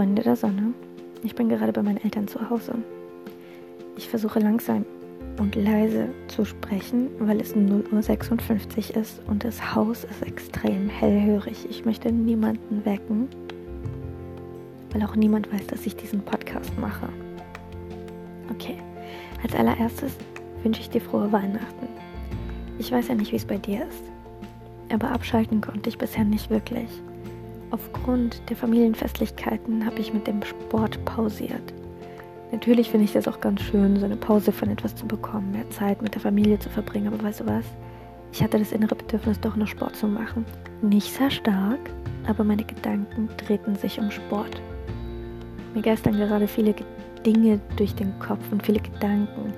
[0.00, 0.72] Freunde der Sonne.
[1.22, 2.72] Ich bin gerade bei meinen Eltern zu Hause.
[3.98, 4.86] Ich versuche langsam
[5.38, 11.66] und leise zu sprechen, weil es 0.56 Uhr ist und das Haus ist extrem hellhörig.
[11.68, 13.28] Ich möchte niemanden wecken,
[14.92, 17.10] weil auch niemand weiß, dass ich diesen Podcast mache.
[18.50, 18.78] Okay,
[19.42, 20.16] als allererstes
[20.62, 21.88] wünsche ich dir frohe Weihnachten.
[22.78, 24.04] Ich weiß ja nicht, wie es bei dir ist,
[24.90, 26.88] aber abschalten konnte ich bisher nicht wirklich.
[27.72, 31.72] Aufgrund der Familienfestlichkeiten habe ich mit dem Sport pausiert.
[32.50, 35.70] Natürlich finde ich das auch ganz schön, so eine Pause von etwas zu bekommen, mehr
[35.70, 37.64] Zeit mit der Familie zu verbringen, aber weißt du was?
[38.32, 40.44] Ich hatte das innere Bedürfnis, doch noch Sport zu machen.
[40.82, 41.78] Nicht sehr stark,
[42.26, 44.60] aber meine Gedanken drehten sich um Sport.
[45.74, 46.74] Mir geistern gerade viele
[47.24, 49.52] Dinge durch den Kopf und viele Gedanken.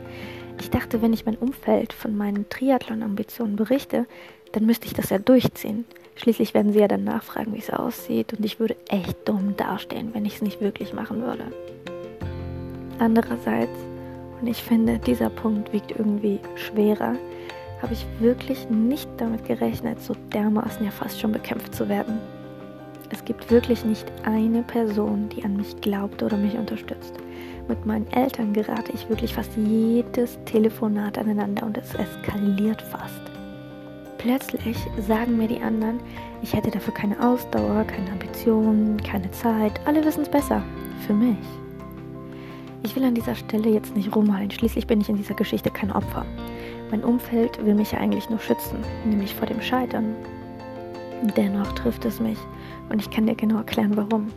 [0.61, 4.07] Ich dachte, wenn ich mein Umfeld von meinen Triathlon-Ambitionen berichte,
[4.53, 5.87] dann müsste ich das ja durchziehen.
[6.17, 10.15] Schließlich werden sie ja dann nachfragen, wie es aussieht, und ich würde echt dumm dastehen,
[10.15, 11.45] wenn ich es nicht wirklich machen würde.
[12.99, 13.73] Andererseits,
[14.41, 17.15] und ich finde, dieser Punkt wiegt irgendwie schwerer,
[17.81, 22.19] habe ich wirklich nicht damit gerechnet, so dermaßen ja fast schon bekämpft zu werden.
[23.11, 27.15] Es gibt wirklich nicht eine Person, die an mich glaubt oder mich unterstützt.
[27.69, 33.22] Mit meinen Eltern gerate ich wirklich fast jedes Telefonat aneinander und es eskaliert fast.
[34.23, 35.99] Plötzlich sagen mir die anderen,
[36.43, 39.81] ich hätte dafür keine Ausdauer, keine Ambitionen, keine Zeit.
[39.85, 40.63] Alle wissen es besser.
[41.09, 41.37] Für mich.
[42.85, 44.53] Ich will an dieser Stelle jetzt nicht rumhalten.
[44.53, 46.25] Schließlich bin ich in dieser Geschichte kein Opfer.
[46.93, 50.15] Mein Umfeld will mich ja eigentlich nur schützen, nämlich vor dem Scheitern.
[51.37, 52.39] Dennoch trifft es mich
[52.91, 54.29] und ich kann dir genau erklären, warum.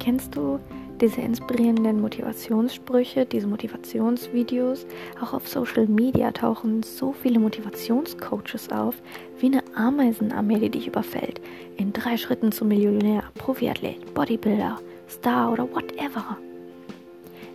[0.00, 0.58] Kennst du
[1.00, 4.86] diese inspirierenden Motivationssprüche, diese Motivationsvideos.
[5.20, 8.94] Auch auf Social Media tauchen so viele Motivationscoaches auf,
[9.38, 11.40] wie eine Ameisenarmee, die dich überfällt.
[11.76, 16.38] In drei Schritten zum Millionär, Profiathlet, Bodybuilder, Star oder whatever.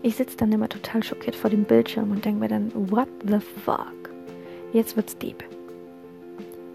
[0.03, 3.39] Ich sitze dann immer total schockiert vor dem Bildschirm und denke mir dann, what the
[3.65, 3.93] fuck?
[4.73, 5.43] Jetzt wird's deep.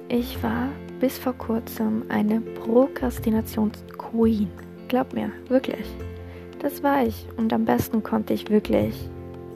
[0.08, 0.68] Ich war
[1.00, 4.48] bis vor kurzem eine Prokrastinations-Queen.
[4.88, 5.84] Glaub mir, wirklich.
[6.58, 9.08] Das war ich und am besten konnte ich wirklich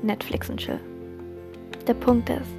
[0.03, 0.79] Netflix und chill.
[1.87, 2.55] Der Punkt ist,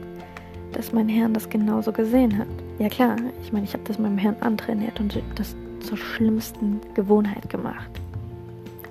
[0.74, 2.48] dass mein Hirn das genauso gesehen hat.
[2.80, 7.50] Ja klar, ich meine, ich habe das meinem Hirn antrainiert und das zur schlimmsten Gewohnheit
[7.50, 7.92] gemacht.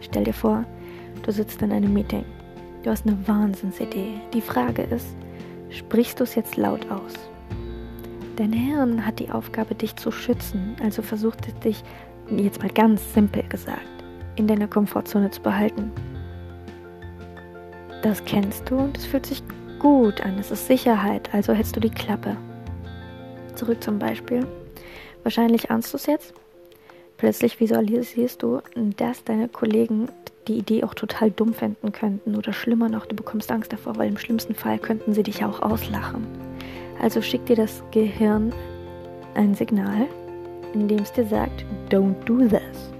[0.00, 0.64] Stell dir vor,
[1.24, 2.24] du sitzt in einem Meeting.
[2.82, 4.20] Du hast eine Wahnsinnsidee.
[4.32, 5.14] Die Frage ist,
[5.70, 7.14] sprichst du es jetzt laut aus?
[8.36, 11.84] Dein Hirn hat die Aufgabe, dich zu schützen, also versucht es dich,
[12.30, 13.89] jetzt mal ganz simpel gesagt,
[14.40, 15.92] in deiner Komfortzone zu behalten.
[18.02, 19.42] Das kennst du und es fühlt sich
[19.78, 20.38] gut an.
[20.38, 22.36] Es ist Sicherheit, also hältst du die Klappe.
[23.54, 24.46] Zurück zum Beispiel.
[25.22, 26.34] Wahrscheinlich ahnst du es jetzt.
[27.18, 28.60] Plötzlich visualisierst du,
[28.96, 30.08] dass deine Kollegen
[30.48, 34.08] die Idee auch total dumm finden könnten oder schlimmer noch, du bekommst Angst davor, weil
[34.08, 36.26] im schlimmsten Fall könnten sie dich auch auslachen.
[37.02, 38.54] Also schickt dir das Gehirn
[39.34, 40.06] ein Signal,
[40.72, 42.90] in dem es dir sagt, don't do this.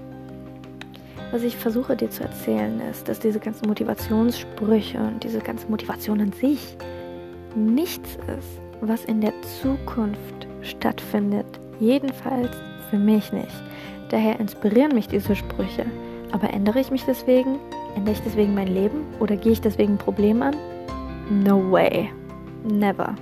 [1.31, 6.19] Was ich versuche dir zu erzählen ist, dass diese ganzen Motivationssprüche und diese ganze Motivation
[6.19, 6.75] an sich
[7.55, 11.45] nichts ist, was in der Zukunft stattfindet.
[11.79, 12.51] Jedenfalls
[12.89, 13.63] für mich nicht.
[14.09, 15.85] Daher inspirieren mich diese Sprüche.
[16.33, 17.59] Aber ändere ich mich deswegen?
[17.95, 19.05] Ändere ich deswegen mein Leben?
[19.19, 20.55] Oder gehe ich deswegen ein Problem an?
[21.29, 22.09] No way.
[22.63, 23.15] Never.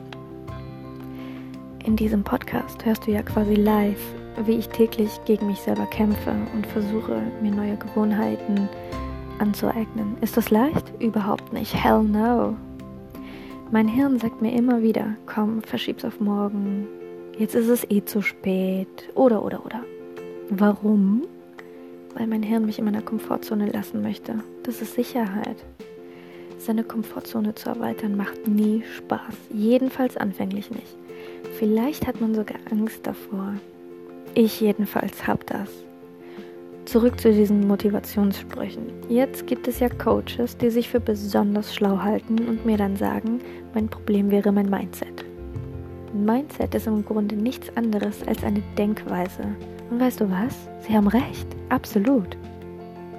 [1.86, 4.02] In diesem Podcast hörst du ja quasi live,
[4.46, 8.70] wie ich täglich gegen mich selber kämpfe und versuche, mir neue Gewohnheiten
[9.40, 10.18] anzueignen.
[10.22, 10.94] Ist das leicht?
[11.00, 11.74] Überhaupt nicht.
[11.74, 12.56] Hell no.
[13.72, 16.88] Mein Hirn sagt mir immer wieder, komm, verschieb's auf morgen.
[17.38, 19.10] Jetzt ist es eh zu spät.
[19.16, 19.84] Oder, oder, oder.
[20.50, 21.24] Warum?
[22.16, 24.44] Weil mein Hirn mich in meiner Komfortzone lassen möchte.
[24.64, 25.58] Das ist Sicherheit.
[26.58, 29.36] Seine Komfortzone zu erweitern macht nie Spaß.
[29.54, 30.98] Jedenfalls anfänglich nicht.
[31.58, 33.54] Vielleicht hat man sogar Angst davor,
[34.36, 35.70] ich jedenfalls habe das.
[36.86, 38.84] Zurück zu diesen Motivationssprüchen.
[39.10, 43.42] Jetzt gibt es ja Coaches, die sich für besonders schlau halten und mir dann sagen,
[43.74, 45.24] mein Problem wäre mein Mindset.
[46.14, 49.44] Mindset ist im Grunde nichts anderes als eine Denkweise.
[49.92, 50.68] Und weißt du was?
[50.88, 51.48] Sie haben recht.
[51.70, 52.36] Absolut.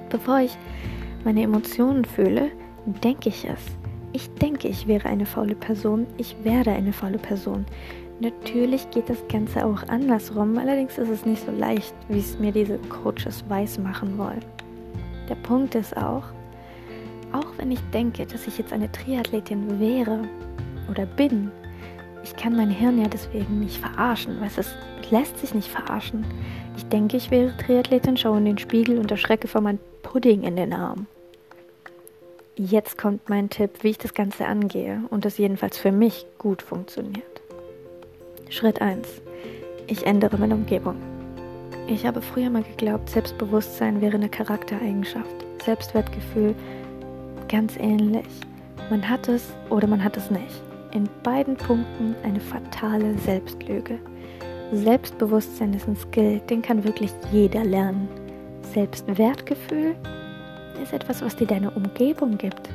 [0.09, 0.57] Bevor ich
[1.23, 2.51] meine Emotionen fühle,
[2.85, 3.61] denke ich es.
[4.13, 6.05] Ich denke, ich wäre eine faule Person.
[6.17, 7.65] Ich werde eine faule Person.
[8.21, 12.51] Natürlich geht das Ganze auch andersrum, allerdings ist es nicht so leicht, wie es mir
[12.51, 14.45] diese Coaches weiß machen wollen.
[15.27, 16.25] Der Punkt ist auch,
[17.31, 20.29] auch wenn ich denke, dass ich jetzt eine Triathletin wäre
[20.87, 21.49] oder bin,
[22.23, 24.75] ich kann mein Hirn ja deswegen nicht verarschen, weil es
[25.09, 26.23] lässt sich nicht verarschen.
[26.77, 30.57] Ich denke, ich wäre Triathletin, schaue in den Spiegel und erschrecke vor meinem Pudding in
[30.57, 31.07] den Arm.
[32.55, 36.61] Jetzt kommt mein Tipp, wie ich das Ganze angehe und das jedenfalls für mich gut
[36.61, 37.30] funktioniert.
[38.51, 39.07] Schritt 1.
[39.87, 40.97] Ich ändere meine Umgebung.
[41.87, 45.45] Ich habe früher mal geglaubt, Selbstbewusstsein wäre eine Charaktereigenschaft.
[45.63, 46.53] Selbstwertgefühl
[47.47, 48.25] ganz ähnlich.
[48.89, 50.61] Man hat es oder man hat es nicht.
[50.93, 53.97] In beiden Punkten eine fatale Selbstlüge.
[54.73, 58.09] Selbstbewusstsein ist ein Skill, den kann wirklich jeder lernen.
[58.73, 59.95] Selbstwertgefühl
[60.83, 62.69] ist etwas, was dir deine Umgebung gibt.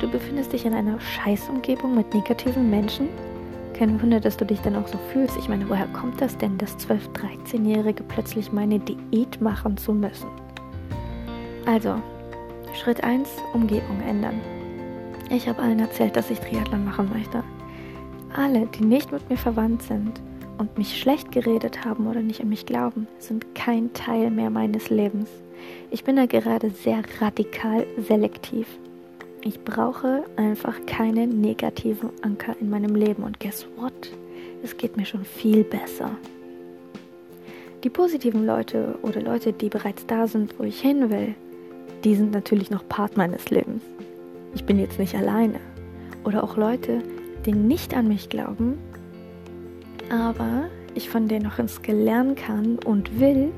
[0.00, 3.08] Du befindest dich in einer Scheißumgebung mit negativen Menschen
[3.80, 5.38] kein Wunder, dass du dich dann auch so fühlst.
[5.38, 10.28] Ich meine, woher kommt das denn, dass 12-, 13-Jährige plötzlich meine Diät machen zu müssen?
[11.64, 11.94] Also,
[12.74, 14.38] Schritt 1, Umgebung ändern.
[15.30, 17.42] Ich habe allen erzählt, dass ich Triathlon machen möchte.
[18.36, 20.20] Alle, die nicht mit mir verwandt sind
[20.58, 24.90] und mich schlecht geredet haben oder nicht an mich glauben, sind kein Teil mehr meines
[24.90, 25.30] Lebens.
[25.90, 28.66] Ich bin da gerade sehr radikal selektiv.
[29.42, 33.22] Ich brauche einfach keine negativen Anker in meinem Leben.
[33.22, 34.10] Und guess what?
[34.62, 36.10] Es geht mir schon viel besser.
[37.82, 41.34] Die positiven Leute oder Leute, die bereits da sind, wo ich hin will,
[42.04, 43.82] die sind natürlich noch Part meines Lebens.
[44.54, 45.60] Ich bin jetzt nicht alleine.
[46.24, 47.02] Oder auch Leute,
[47.46, 48.78] die nicht an mich glauben,
[50.10, 50.64] aber
[50.94, 53.52] ich von denen noch ins Lernen kann und will,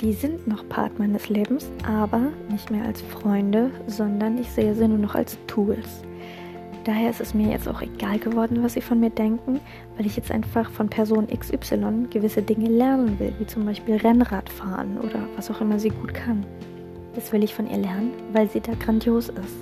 [0.00, 4.88] die sind noch Part meines Lebens, aber nicht mehr als Freunde, sondern ich sehe sie
[4.88, 6.02] nur noch als Tools.
[6.84, 9.60] Daher ist es mir jetzt auch egal geworden, was sie von mir denken,
[9.96, 14.98] weil ich jetzt einfach von Person XY gewisse Dinge lernen will, wie zum Beispiel Rennradfahren
[14.98, 16.46] oder was auch immer sie gut kann.
[17.14, 19.56] Das will ich von ihr lernen, weil sie da grandios ist.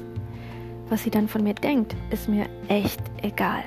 [0.88, 3.64] Was sie dann von mir denkt, ist mir echt egal.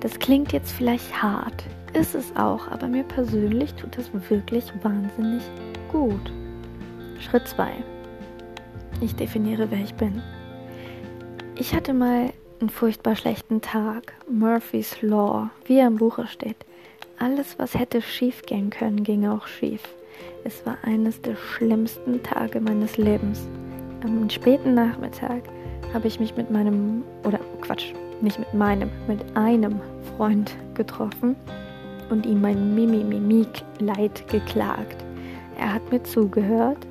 [0.00, 5.42] Das klingt jetzt vielleicht hart, ist es auch, aber mir persönlich tut das wirklich wahnsinnig
[5.90, 6.32] Gut.
[7.18, 7.68] Schritt 2.
[9.00, 10.22] Ich definiere, wer ich bin.
[11.56, 14.12] Ich hatte mal einen furchtbar schlechten Tag.
[14.30, 16.56] Murphy's Law, wie er im Buche steht.
[17.18, 19.82] Alles, was hätte schief gehen können, ging auch schief.
[20.44, 23.48] Es war eines der schlimmsten Tage meines Lebens.
[24.04, 25.42] Am späten Nachmittag
[25.92, 29.80] habe ich mich mit meinem, oder Quatsch, nicht mit meinem, mit einem
[30.16, 31.34] Freund getroffen
[32.10, 34.99] und ihm mein Mimimimik-Leid geklagt.
[35.60, 36.86] Er hat mir zugehört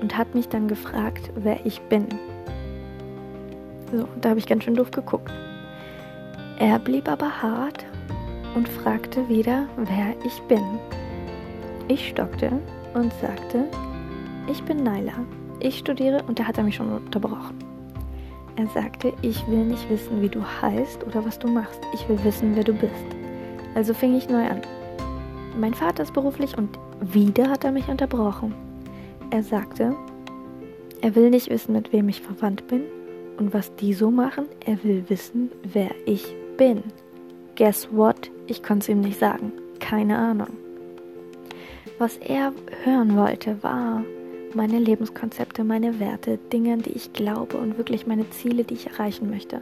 [0.00, 2.06] und hat mich dann gefragt, wer ich bin.
[3.90, 5.32] So, da habe ich ganz schön doof geguckt.
[6.60, 7.84] Er blieb aber hart
[8.54, 10.62] und fragte wieder, wer ich bin.
[11.88, 12.52] Ich stockte
[12.94, 13.64] und sagte,
[14.46, 15.14] ich bin Naila.
[15.58, 17.58] Ich studiere und da hat er mich schon unterbrochen.
[18.54, 21.80] Er sagte, ich will nicht wissen, wie du heißt oder was du machst.
[21.92, 22.92] Ich will wissen, wer du bist.
[23.74, 24.62] Also fing ich neu an.
[25.58, 26.78] Mein Vater ist beruflich und
[27.12, 28.54] wieder hat er mich unterbrochen.
[29.30, 29.94] Er sagte,
[31.00, 32.82] er will nicht wissen, mit wem ich verwandt bin
[33.38, 34.46] und was die so machen.
[34.64, 36.82] Er will wissen, wer ich bin.
[37.56, 38.30] Guess what?
[38.46, 39.52] Ich konnte es ihm nicht sagen.
[39.80, 40.48] Keine Ahnung.
[41.98, 42.52] Was er
[42.84, 44.02] hören wollte, war
[44.54, 48.86] meine Lebenskonzepte, meine Werte, Dinge, an die ich glaube und wirklich meine Ziele, die ich
[48.86, 49.60] erreichen möchte.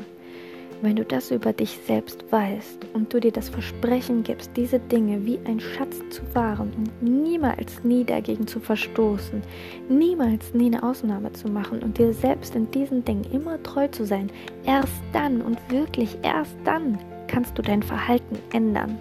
[0.82, 5.24] Wenn du das über dich selbst weißt und du dir das Versprechen gibst, diese Dinge
[5.24, 9.42] wie ein Schatz zu wahren und niemals nie dagegen zu verstoßen,
[9.88, 14.04] niemals nie eine Ausnahme zu machen und dir selbst in diesen Dingen immer treu zu
[14.04, 14.28] sein,
[14.64, 16.98] erst dann und wirklich erst dann
[17.28, 18.98] kannst du dein Verhalten ändern.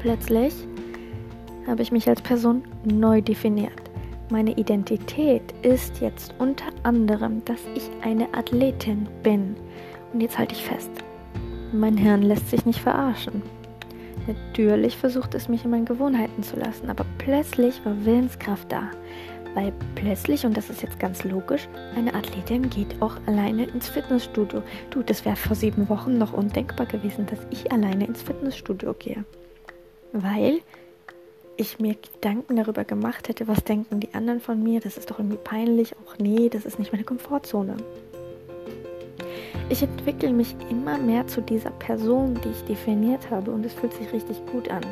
[0.00, 0.54] Plötzlich
[1.68, 3.80] habe ich mich als Person neu definiert.
[4.28, 9.54] Meine Identität ist jetzt unter anderem, dass ich eine Athletin bin
[10.12, 10.90] und jetzt halte ich fest.
[11.72, 13.42] Mein Hirn lässt sich nicht verarschen.
[14.26, 18.90] Natürlich versucht es mich in meinen Gewohnheiten zu lassen, aber plötzlich war Willenskraft da.
[19.54, 24.62] Weil plötzlich, und das ist jetzt ganz logisch, eine Athletin geht auch alleine ins Fitnessstudio.
[24.90, 29.24] Du, das wäre vor sieben Wochen noch undenkbar gewesen, dass ich alleine ins Fitnessstudio gehe.
[30.12, 30.60] Weil
[31.56, 35.18] ich mir Gedanken darüber gemacht hätte, was denken die anderen von mir, das ist doch
[35.18, 37.76] irgendwie peinlich, auch nee, das ist nicht meine Komfortzone.
[39.68, 43.94] Ich entwickle mich immer mehr zu dieser Person, die ich definiert habe und es fühlt
[43.94, 44.82] sich richtig gut an.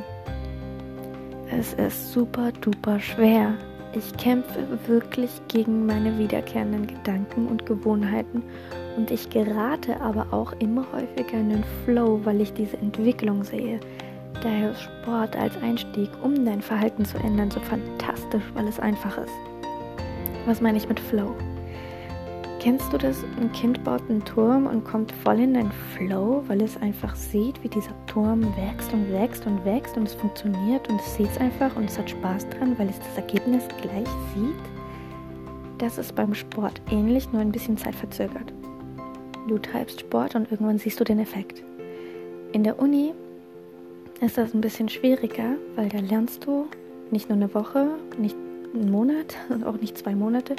[1.50, 3.54] Es ist super duper schwer.
[3.92, 8.42] Ich kämpfe wirklich gegen meine wiederkehrenden Gedanken und Gewohnheiten
[8.96, 13.80] und ich gerate aber auch immer häufiger in den Flow, weil ich diese Entwicklung sehe.
[14.42, 19.18] Daher ist Sport als Einstieg, um dein Verhalten zu ändern, so fantastisch, weil es einfach
[19.18, 19.34] ist.
[20.46, 21.34] Was meine ich mit Flow?
[22.60, 23.24] Kennst du das?
[23.40, 27.62] Ein Kind baut einen Turm und kommt voll in den Flow, weil es einfach sieht,
[27.64, 31.38] wie dieser Turm wächst und wächst und wächst und es funktioniert und es sieht es
[31.38, 34.54] einfach und es hat Spaß dran, weil es das Ergebnis gleich sieht.
[35.78, 38.52] Das ist beim Sport ähnlich, nur ein bisschen zeitverzögert.
[39.48, 41.62] Du treibst Sport und irgendwann siehst du den Effekt.
[42.52, 43.14] In der Uni
[44.20, 46.66] ist das ein bisschen schwieriger, weil da lernst du
[47.10, 47.88] nicht nur eine Woche,
[48.18, 48.36] nicht
[48.74, 50.56] einen Monat und auch nicht zwei Monate.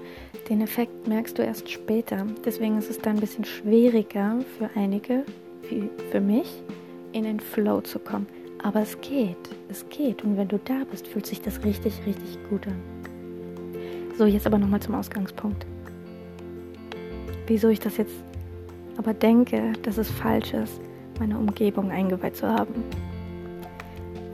[0.49, 2.25] Den Effekt merkst du erst später.
[2.45, 5.25] Deswegen ist es dann ein bisschen schwieriger für einige,
[5.69, 6.61] wie für mich,
[7.13, 8.27] in den Flow zu kommen.
[8.63, 9.37] Aber es geht,
[9.69, 10.23] es geht.
[10.23, 12.79] Und wenn du da bist, fühlt sich das richtig, richtig gut an.
[14.17, 15.65] So, jetzt aber nochmal zum Ausgangspunkt.
[17.47, 18.13] Wieso ich das jetzt
[18.97, 20.79] aber denke, dass es falsch ist,
[21.19, 22.83] meine Umgebung eingeweiht zu haben.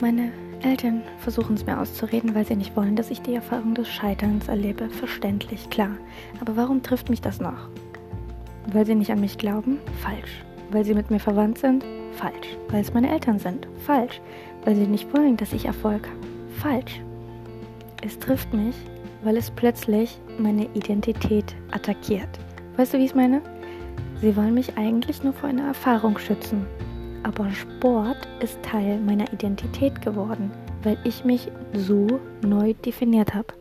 [0.00, 0.32] Meine
[0.62, 4.48] Eltern versuchen es mir auszureden, weil sie nicht wollen, dass ich die Erfahrung des Scheiterns
[4.48, 4.88] erlebe.
[4.90, 5.96] Verständlich, klar.
[6.40, 7.68] Aber warum trifft mich das noch?
[8.72, 9.78] Weil sie nicht an mich glauben?
[10.02, 10.44] Falsch.
[10.70, 11.84] Weil sie mit mir verwandt sind?
[12.12, 12.56] Falsch.
[12.70, 13.68] Weil es meine Eltern sind?
[13.86, 14.20] Falsch.
[14.64, 16.18] Weil sie nicht wollen, dass ich Erfolg habe?
[16.60, 17.00] Falsch.
[18.02, 18.74] Es trifft mich,
[19.22, 22.28] weil es plötzlich meine Identität attackiert.
[22.76, 23.42] Weißt du, wie ich es meine?
[24.20, 26.66] Sie wollen mich eigentlich nur vor einer Erfahrung schützen,
[27.22, 30.50] aber Sport ist Teil meiner Identität geworden,
[30.82, 33.54] weil ich mich so neu definiert habe.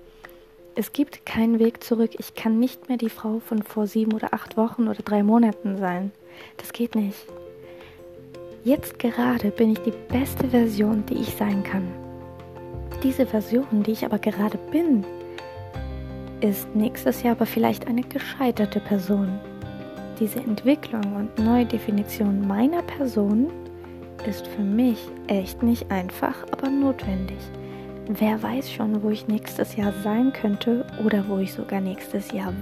[0.76, 2.12] Es gibt keinen Weg zurück.
[2.20, 5.78] Ich kann nicht mehr die Frau von vor sieben oder acht Wochen oder drei Monaten
[5.78, 6.12] sein.
[6.58, 7.26] Das geht nicht.
[8.64, 11.88] Jetzt gerade bin ich die beste Version, die ich sein kann.
[13.02, 15.06] Diese Version, die ich aber gerade bin,
[16.42, 19.40] ist nächstes Jahr aber vielleicht eine gescheiterte Person,
[20.20, 23.48] diese Entwicklung und Neudefinition meiner Person
[24.26, 27.38] ist für mich echt nicht einfach, aber notwendig.
[28.08, 32.54] Wer weiß schon, wo ich nächstes Jahr sein könnte oder wo ich sogar nächstes Jahr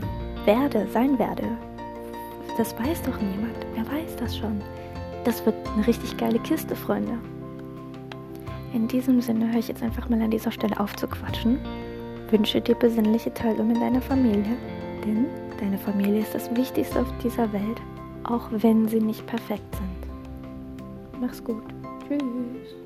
[0.46, 1.44] werde, sein werde.
[2.58, 3.56] Das weiß doch niemand.
[3.74, 4.62] Wer weiß das schon?
[5.24, 7.18] Das wird eine richtig geile Kiste, Freunde.
[8.74, 11.60] In diesem Sinne höre ich jetzt einfach mal an dieser Stelle auf zu quatschen.
[12.32, 14.58] Wünsche dir besinnliche Teilung in deiner Familie,
[15.06, 15.28] denn
[15.60, 17.82] Deine Familie ist das Wichtigste auf dieser Welt,
[18.24, 21.22] auch wenn sie nicht perfekt sind.
[21.22, 21.64] Mach's gut.
[22.08, 22.85] Tschüss.